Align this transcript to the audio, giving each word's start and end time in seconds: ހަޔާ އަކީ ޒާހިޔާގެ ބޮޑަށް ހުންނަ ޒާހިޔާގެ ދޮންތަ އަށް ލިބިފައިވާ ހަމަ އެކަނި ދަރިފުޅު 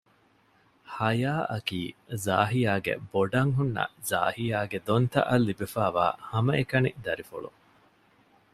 ހަޔާ 0.95 1.33
އަކީ 1.51 1.81
ޒާހިޔާގެ 2.25 2.93
ބޮޑަށް 3.11 3.51
ހުންނަ 3.57 3.83
ޒާހިޔާގެ 4.09 4.79
ދޮންތަ 4.87 5.19
އަށް 5.27 5.45
ލިބިފައިވާ 5.47 6.05
ހަމަ 6.29 6.51
އެކަނި 6.59 6.91
ދަރިފުޅު 7.05 7.49